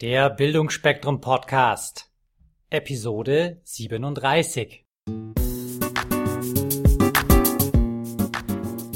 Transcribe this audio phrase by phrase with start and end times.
[0.00, 2.10] Der Bildungsspektrum Podcast,
[2.68, 4.84] Episode 37.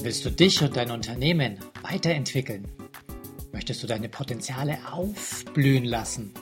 [0.02, 2.66] Willst du dich und dein Unternehmen weiterentwickeln?
[3.52, 6.34] Möchtest du deine Potenziale aufblühen lassen?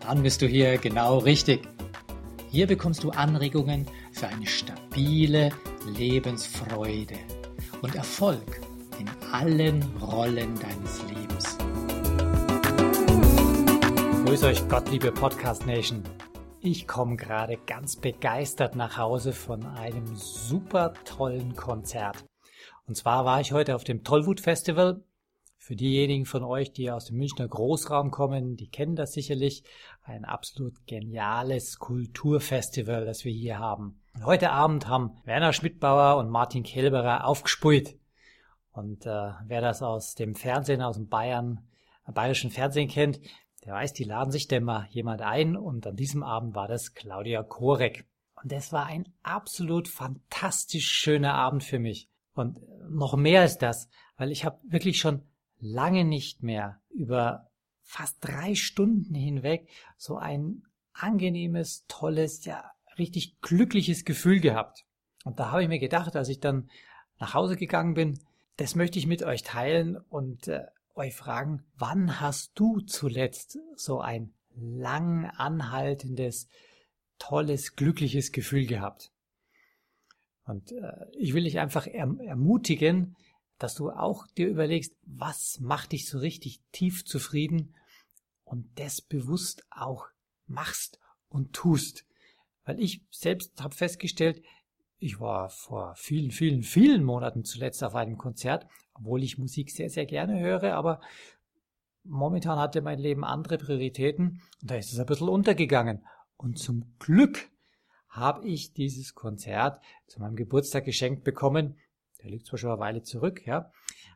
[0.00, 1.66] Dann bist du hier genau richtig.
[2.50, 5.48] Hier bekommst du Anregungen für eine stabile
[5.96, 7.16] Lebensfreude
[7.80, 8.60] und Erfolg
[8.98, 11.23] in allen Rollen deines Lebens.
[14.24, 16.02] Grüß euch Gott, liebe Podcast Nation.
[16.62, 22.24] Ich komme gerade ganz begeistert nach Hause von einem super tollen Konzert.
[22.86, 25.04] Und zwar war ich heute auf dem Tollwut Festival.
[25.58, 29.62] Für diejenigen von euch, die aus dem Münchner Großraum kommen, die kennen das sicherlich.
[30.02, 34.00] Ein absolut geniales Kulturfestival, das wir hier haben.
[34.24, 37.98] Heute Abend haben Werner Schmidbauer und Martin Kelberer aufgespult.
[38.72, 41.60] Und äh, wer das aus dem Fernsehen, aus dem Bayern,
[42.06, 43.20] bayerischen Fernsehen kennt,
[43.64, 46.94] der weiß, die laden sich denn mal jemand ein und an diesem Abend war das
[46.94, 48.06] Claudia Korek.
[48.42, 52.10] Und es war ein absolut fantastisch schöner Abend für mich.
[52.34, 52.58] Und
[52.90, 55.22] noch mehr als das, weil ich habe wirklich schon
[55.60, 57.50] lange nicht mehr über
[57.82, 64.84] fast drei Stunden hinweg so ein angenehmes, tolles, ja, richtig glückliches Gefühl gehabt.
[65.24, 66.68] Und da habe ich mir gedacht, als ich dann
[67.18, 68.20] nach Hause gegangen bin,
[68.56, 74.00] das möchte ich mit euch teilen und äh, euch fragen, wann hast du zuletzt so
[74.00, 76.48] ein lang anhaltendes,
[77.18, 79.12] tolles, glückliches Gefühl gehabt?
[80.44, 83.16] Und äh, ich will dich einfach erm ermutigen,
[83.58, 87.74] dass du auch dir überlegst, was macht dich so richtig tief zufrieden
[88.44, 90.06] und das bewusst auch
[90.46, 92.04] machst und tust.
[92.64, 94.42] Weil ich selbst habe festgestellt,
[94.98, 99.90] ich war vor vielen, vielen, vielen Monaten zuletzt auf einem Konzert obwohl ich Musik sehr,
[99.90, 101.00] sehr gerne höre, aber
[102.04, 106.04] momentan hatte mein Leben andere Prioritäten und da ist es ein bisschen untergegangen.
[106.36, 107.50] Und zum Glück
[108.08, 111.76] habe ich dieses Konzert zu meinem Geburtstag geschenkt bekommen.
[112.22, 113.70] Der liegt zwar schon eine Weile zurück, ja,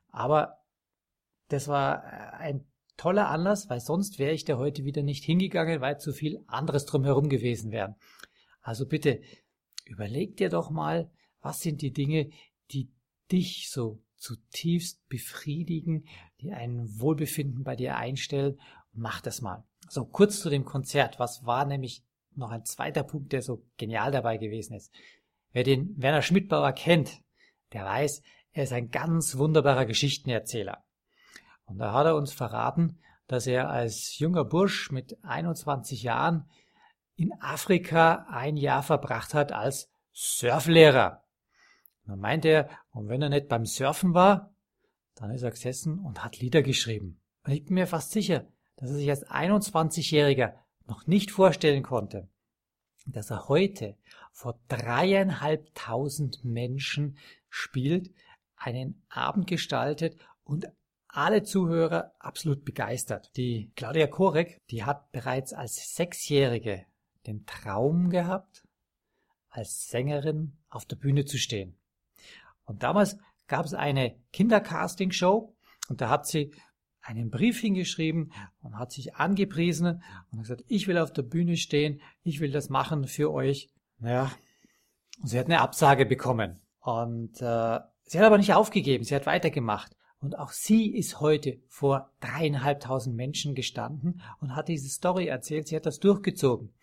[0.09, 0.59] aber
[1.49, 2.65] das war ein
[2.97, 6.85] toller Anlass, weil sonst wäre ich da heute wieder nicht hingegangen, weil zu viel anderes
[6.85, 7.97] drumherum gewesen wäre.
[8.61, 9.21] Also bitte
[9.87, 12.31] überleg dir doch mal, was sind die Dinge,
[12.71, 12.91] die
[13.31, 16.07] dich so zutiefst befriedigen,
[16.41, 18.61] die ein Wohlbefinden bei dir einstellen.
[18.93, 19.65] Mach das mal.
[19.89, 21.19] So, kurz zu dem Konzert.
[21.19, 24.93] Was war nämlich noch ein zweiter Punkt, der so genial dabei gewesen ist?
[25.53, 27.23] Wer den Werner Schmidbauer kennt,
[27.73, 30.85] der weiß, er ist ein ganz wunderbarer Geschichtenerzähler.
[31.65, 36.49] Und da hat er uns verraten, dass er als junger Bursch mit 21 Jahren
[37.15, 41.23] in Afrika ein Jahr verbracht hat als Surflehrer.
[42.09, 44.55] Dann meinte er, und wenn er nicht beim Surfen war,
[45.15, 47.21] dann ist er gesessen und hat Lieder geschrieben.
[47.45, 48.47] Und ich bin mir fast sicher,
[48.77, 50.55] dass er sich als 21-Jähriger
[50.87, 52.29] noch nicht vorstellen konnte,
[53.07, 53.97] dass er heute
[54.33, 58.11] vor dreieinhalbtausend Menschen spielt,
[58.57, 60.67] einen Abend gestaltet und
[61.09, 63.37] alle Zuhörer absolut begeistert.
[63.37, 66.87] Die Claudia Korek, die hat bereits als Sechsjährige
[67.27, 68.67] den Traum gehabt,
[69.49, 71.78] als Sängerin auf der Bühne zu stehen.
[72.69, 73.17] Und damals
[73.49, 75.57] gab es eine Kindercasting-Show
[75.89, 76.53] und da hat sie
[77.01, 82.03] einen Brief hingeschrieben und hat sich angepriesen und gesagt, ich will auf der Bühne stehen,
[82.23, 83.71] ich will das machen für euch.
[83.99, 84.31] Naja,
[85.25, 89.97] sie hat eine Absage bekommen und äh, sie hat aber nicht aufgegeben, sie hat weitergemacht.
[90.21, 95.69] Und auch sie ist heute vor dreieinhalbtausend Menschen gestanden und hat diese Story erzählt.
[95.69, 96.75] Sie hat das durchgezogen.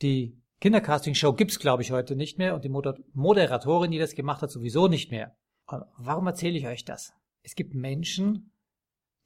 [0.00, 2.68] Die Kindercasting-Show gibt's glaube ich, heute nicht mehr und die
[3.14, 5.36] Moderatorin, die das gemacht hat, sowieso nicht mehr.
[5.66, 7.12] warum erzähle ich euch das?
[7.42, 8.52] Es gibt Menschen,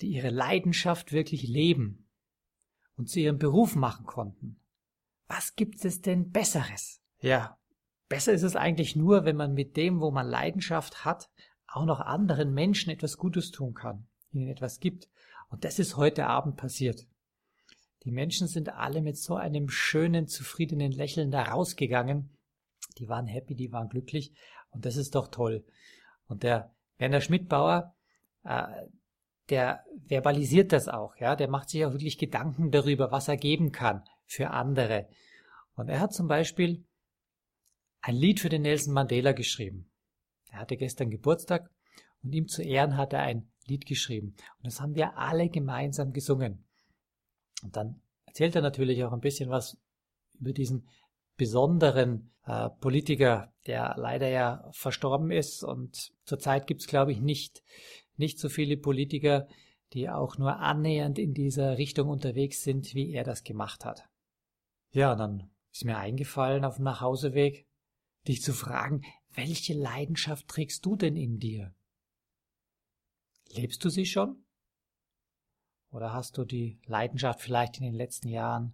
[0.00, 2.08] die ihre Leidenschaft wirklich leben
[2.96, 4.60] und zu ihrem Beruf machen konnten.
[5.28, 7.00] Was gibt es denn Besseres?
[7.20, 7.58] Ja,
[8.08, 11.30] besser ist es eigentlich nur, wenn man mit dem, wo man Leidenschaft hat,
[11.66, 15.08] auch noch anderen Menschen etwas Gutes tun kann, ihnen etwas gibt.
[15.48, 17.06] Und das ist heute Abend passiert.
[18.04, 22.30] Die Menschen sind alle mit so einem schönen, zufriedenen Lächeln da rausgegangen.
[22.98, 24.32] Die waren happy, die waren glücklich
[24.70, 25.64] und das ist doch toll.
[26.26, 27.94] Und der Werner Schmidbauer,
[28.44, 28.64] äh,
[29.48, 33.70] der verbalisiert das auch, ja, der macht sich auch wirklich Gedanken darüber, was er geben
[33.70, 35.08] kann für andere.
[35.74, 36.84] Und er hat zum Beispiel
[38.00, 39.90] ein Lied für den Nelson Mandela geschrieben.
[40.50, 41.70] Er hatte gestern Geburtstag
[42.22, 44.34] und ihm zu Ehren hat er ein Lied geschrieben.
[44.58, 46.64] Und das haben wir alle gemeinsam gesungen.
[47.62, 49.78] Und dann erzählt er natürlich auch ein bisschen was
[50.38, 50.88] über diesen
[51.36, 55.62] besonderen äh, Politiker, der leider ja verstorben ist.
[55.62, 57.62] Und zurzeit gibt es, glaube ich, nicht,
[58.16, 59.46] nicht so viele Politiker,
[59.92, 64.08] die auch nur annähernd in dieser Richtung unterwegs sind, wie er das gemacht hat.
[64.92, 67.66] Ja, dann ist mir eingefallen auf dem Nachhauseweg,
[68.26, 69.02] dich zu fragen,
[69.34, 71.74] welche Leidenschaft trägst du denn in dir?
[73.48, 74.44] Lebst du sie schon?
[75.92, 78.72] Oder hast du die Leidenschaft vielleicht in den letzten Jahren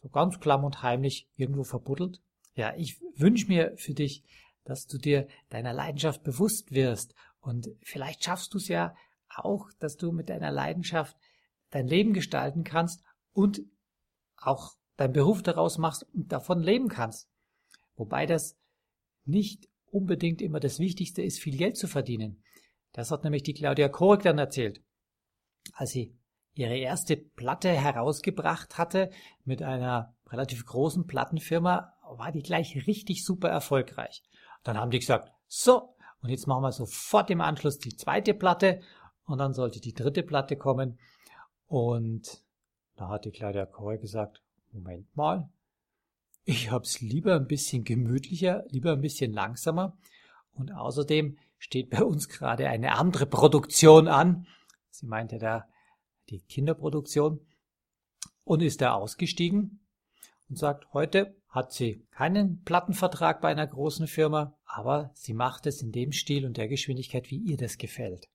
[0.00, 2.22] so ganz klamm und heimlich irgendwo verbuddelt?
[2.54, 4.22] Ja, ich wünsche mir für dich,
[4.64, 8.94] dass du dir deiner Leidenschaft bewusst wirst und vielleicht schaffst du es ja
[9.28, 11.16] auch, dass du mit deiner Leidenschaft
[11.70, 13.02] dein Leben gestalten kannst
[13.32, 13.62] und
[14.36, 17.28] auch deinen Beruf daraus machst und davon leben kannst.
[17.96, 18.56] Wobei das
[19.24, 22.42] nicht unbedingt immer das Wichtigste ist, viel Geld zu verdienen.
[22.92, 24.82] Das hat nämlich die Claudia Korek dann erzählt.
[25.72, 26.16] Als sie
[26.56, 29.10] ihre erste Platte herausgebracht hatte
[29.44, 34.22] mit einer relativ großen Plattenfirma, war die gleich richtig super erfolgreich.
[34.64, 38.80] Dann haben die gesagt, so, und jetzt machen wir sofort im Anschluss die zweite Platte
[39.26, 40.98] und dann sollte die dritte Platte kommen.
[41.68, 42.42] Und
[42.96, 44.42] da hat die Claudia Koy gesagt,
[44.72, 45.48] Moment mal,
[46.44, 49.96] ich hab's lieber ein bisschen gemütlicher, lieber ein bisschen langsamer.
[50.54, 54.46] Und außerdem steht bei uns gerade eine andere Produktion an.
[54.90, 55.66] Sie meinte da
[56.30, 57.40] die Kinderproduktion
[58.44, 59.80] und ist da ausgestiegen
[60.48, 65.82] und sagt, heute hat sie keinen Plattenvertrag bei einer großen Firma, aber sie macht es
[65.82, 68.28] in dem Stil und der Geschwindigkeit, wie ihr das gefällt.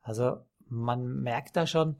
[0.00, 1.96] Also man merkt da schon,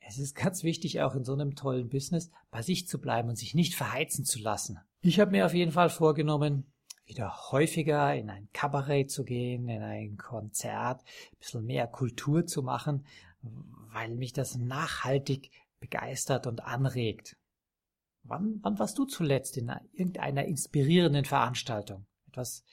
[0.00, 3.36] es ist ganz wichtig, auch in so einem tollen Business bei sich zu bleiben und
[3.36, 4.78] sich nicht verheizen zu lassen.
[5.00, 6.72] Ich habe mir auf jeden Fall vorgenommen,
[7.04, 12.62] wieder häufiger in ein Kabarett zu gehen, in ein Konzert, ein bisschen mehr Kultur zu
[12.62, 13.06] machen,
[13.42, 15.50] weil mich das nachhaltig
[15.80, 17.36] begeistert und anregt.
[18.22, 22.06] Wann, wann warst du zuletzt in irgendeiner inspirierenden Veranstaltung?
[22.28, 22.64] Etwas,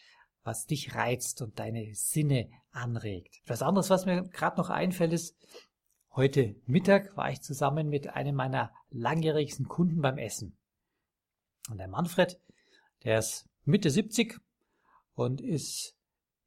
[0.44, 3.40] was dich reizt und deine Sinne anregt.
[3.44, 5.36] Etwas anderes, was mir gerade noch einfällt, ist,
[6.12, 10.58] heute Mittag war ich zusammen mit einem meiner langjährigsten Kunden beim Essen.
[11.70, 12.40] Und der Manfred,
[13.04, 14.40] der ist Mitte 70
[15.16, 15.96] und ist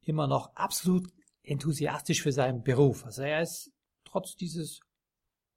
[0.01, 1.11] immer noch absolut
[1.43, 3.05] enthusiastisch für seinen Beruf.
[3.05, 3.71] Also er ist
[4.09, 4.81] trotz dieses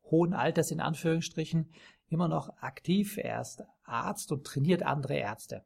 [0.04, 1.72] hohen Alters in Anführungsstrichen
[2.08, 3.16] immer noch aktiv.
[3.16, 5.64] Er ist Arzt und trainiert andere Ärzte.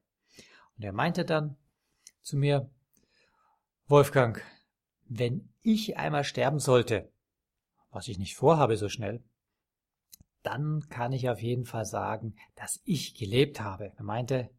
[0.77, 1.57] Und er meinte dann,
[2.23, 2.71] zu mir,
[3.87, 4.43] Wolfgang,
[5.05, 7.13] wenn ich einmal sterben sollte,
[7.91, 9.23] was ich nicht vorhabe so schnell,
[10.43, 13.93] dann kann ich auf jeden Fall sagen, dass ich gelebt habe.
[13.97, 14.51] Er meinte,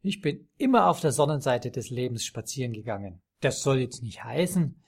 [0.00, 3.22] ich bin immer auf der Sonnenseite des Lebens spazieren gegangen.
[3.40, 4.80] Das soll jetzt nicht heißen,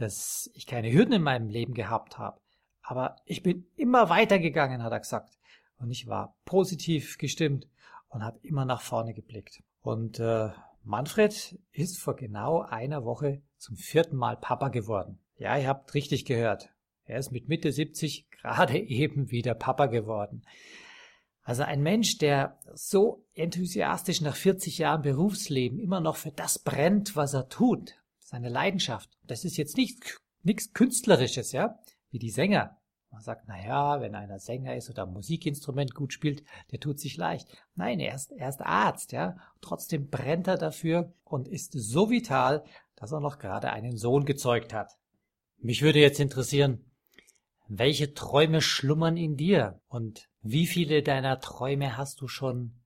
[0.00, 2.40] dass ich keine Hürden in meinem Leben gehabt habe.
[2.82, 5.38] Aber ich bin immer weitergegangen, hat er gesagt.
[5.78, 7.68] Und ich war positiv gestimmt
[8.08, 9.62] und habe immer nach vorne geblickt.
[9.82, 10.50] Und äh,
[10.82, 15.20] Manfred ist vor genau einer Woche zum vierten Mal Papa geworden.
[15.36, 16.70] Ja, ihr habt richtig gehört.
[17.04, 20.42] Er ist mit Mitte 70 gerade eben wieder Papa geworden.
[21.42, 27.16] Also ein Mensch, der so enthusiastisch nach 40 Jahren Berufsleben immer noch für das brennt,
[27.16, 27.99] was er tut,
[28.30, 29.10] seine Leidenschaft.
[29.26, 31.78] Das ist jetzt nicht nichts Künstlerisches, ja,
[32.10, 32.78] wie die Sänger.
[33.10, 37.16] Man sagt, na ja, wenn einer Sänger ist oder Musikinstrument gut spielt, der tut sich
[37.16, 37.48] leicht.
[37.74, 39.36] Nein, er ist, er ist Arzt, ja.
[39.60, 44.72] Trotzdem brennt er dafür und ist so vital, dass er noch gerade einen Sohn gezeugt
[44.72, 44.92] hat.
[45.58, 46.84] Mich würde jetzt interessieren,
[47.66, 52.80] welche Träume schlummern in dir und wie viele deiner Träume hast du schon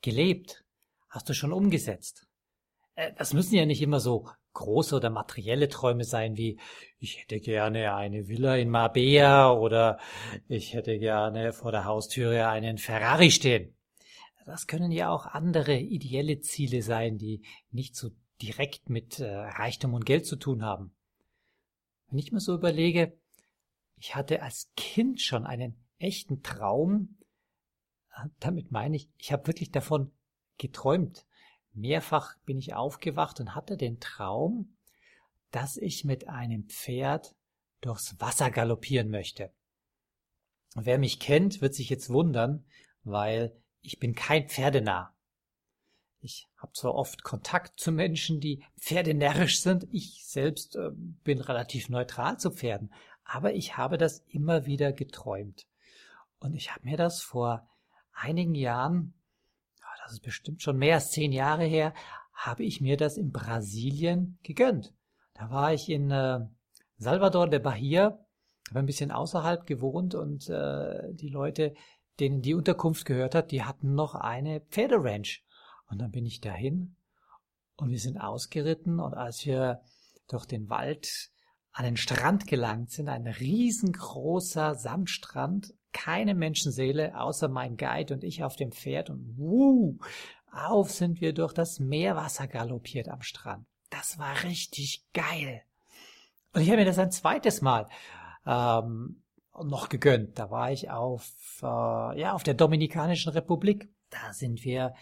[0.00, 0.64] gelebt?
[1.08, 2.28] Hast du schon umgesetzt?
[2.94, 6.58] Äh, das müssen ja nicht immer so große oder materielle Träume sein, wie
[6.98, 9.98] ich hätte gerne eine Villa in Marbella oder
[10.48, 13.74] ich hätte gerne vor der Haustüre einen Ferrari stehen.
[14.46, 18.10] Das können ja auch andere ideelle Ziele sein, die nicht so
[18.40, 20.94] direkt mit äh, Reichtum und Geld zu tun haben.
[22.08, 23.18] Wenn ich mir so überlege,
[23.96, 27.16] ich hatte als Kind schon einen echten Traum,
[28.38, 30.12] damit meine ich, ich habe wirklich davon
[30.58, 31.25] geträumt.
[31.76, 34.76] Mehrfach bin ich aufgewacht und hatte den Traum,
[35.50, 37.34] dass ich mit einem Pferd
[37.80, 39.52] durchs Wasser galoppieren möchte.
[40.74, 42.64] Wer mich kennt, wird sich jetzt wundern,
[43.04, 45.14] weil ich bin kein Pferdenah.
[46.20, 51.88] Ich habe zwar oft Kontakt zu Menschen, die pferdenärrisch sind, ich selbst äh, bin relativ
[51.88, 52.92] neutral zu Pferden,
[53.24, 55.66] aber ich habe das immer wieder geträumt.
[56.38, 57.68] Und ich habe mir das vor
[58.12, 59.14] einigen Jahren
[60.06, 61.92] das ist bestimmt schon mehr als zehn Jahre her,
[62.32, 64.94] habe ich mir das in Brasilien gegönnt.
[65.34, 66.46] Da war ich in äh,
[66.96, 68.24] Salvador de Bahia,
[68.68, 71.74] habe ein bisschen außerhalb gewohnt und äh, die Leute,
[72.20, 75.44] denen die Unterkunft gehört hat, die hatten noch eine Pferderanch.
[75.90, 76.94] Und dann bin ich dahin
[77.76, 79.80] und wir sind ausgeritten und als wir
[80.28, 81.32] durch den Wald
[81.76, 88.42] an den Strand gelangt sind, ein riesengroßer Sandstrand, keine Menschenseele außer mein Guide und ich
[88.42, 89.98] auf dem Pferd und wuh,
[90.50, 93.66] auf sind wir durch das Meerwasser galoppiert am Strand.
[93.90, 95.64] Das war richtig geil.
[96.54, 97.86] Und ich habe mir das ein zweites Mal
[98.46, 99.22] ähm,
[99.62, 100.38] noch gegönnt.
[100.38, 101.30] Da war ich auf,
[101.62, 103.90] äh, ja, auf der Dominikanischen Republik.
[104.08, 104.94] Da sind wir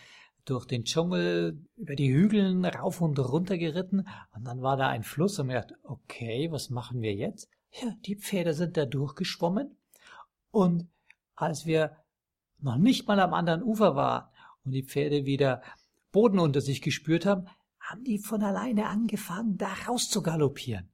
[0.45, 4.07] durch den Dschungel, über die Hügeln rauf und runter geritten.
[4.35, 7.49] Und dann war da ein Fluss und mir dachte, okay, was machen wir jetzt?
[7.73, 9.77] Ja, die Pferde sind da durchgeschwommen.
[10.51, 10.89] Und
[11.35, 11.97] als wir
[12.59, 14.29] noch nicht mal am anderen Ufer waren
[14.65, 15.63] und die Pferde wieder
[16.13, 17.47] Boden unter sich gespürt haben,
[17.81, 20.89] haben die von alleine angefangen, da raus zu galoppieren.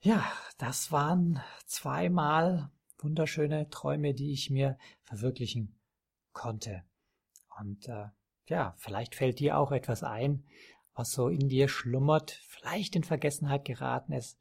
[0.00, 0.24] Ja,
[0.58, 5.78] das waren zweimal wunderschöne Träume, die ich mir verwirklichen
[6.32, 6.84] konnte.
[7.58, 8.06] Und äh,
[8.46, 10.44] ja, vielleicht fällt dir auch etwas ein,
[10.94, 14.38] was so in dir schlummert, vielleicht in Vergessenheit geraten ist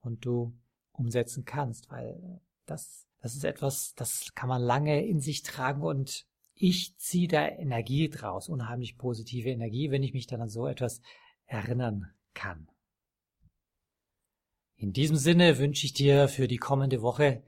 [0.00, 0.56] und du
[0.92, 6.26] umsetzen kannst, weil das, das ist etwas, das kann man lange in sich tragen und
[6.54, 11.00] ich ziehe da Energie draus, unheimlich positive Energie, wenn ich mich dann an so etwas
[11.46, 12.68] erinnern kann.
[14.76, 17.42] In diesem Sinne wünsche ich dir für die kommende Woche,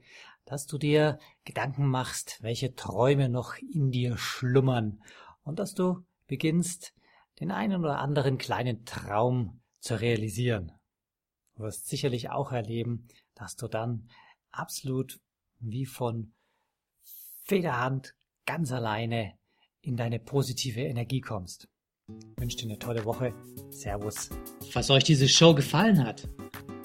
[0.45, 5.01] dass du dir Gedanken machst, welche Träume noch in dir schlummern
[5.43, 6.93] und dass du beginnst,
[7.39, 10.71] den einen oder anderen kleinen Traum zu realisieren.
[11.55, 14.07] Du wirst sicherlich auch erleben, dass du dann
[14.51, 15.19] absolut
[15.59, 16.33] wie von
[17.43, 19.33] Federhand ganz alleine
[19.81, 21.67] in deine positive Energie kommst.
[22.07, 23.33] Ich wünsche dir eine tolle Woche.
[23.69, 24.29] Servus.
[24.71, 26.27] Falls euch diese Show gefallen hat,